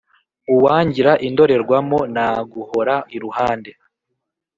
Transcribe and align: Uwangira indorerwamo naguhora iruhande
Uwangira 0.53 1.11
indorerwamo 1.27 1.99
naguhora 2.13 2.95
iruhande 3.15 3.71